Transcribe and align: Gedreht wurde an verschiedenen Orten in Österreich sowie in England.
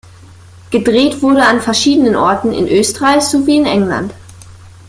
Gedreht 0.71 1.21
wurde 1.21 1.45
an 1.45 1.61
verschiedenen 1.61 2.15
Orten 2.15 2.53
in 2.53 2.67
Österreich 2.67 3.21
sowie 3.21 3.57
in 3.57 3.67
England. 3.67 4.15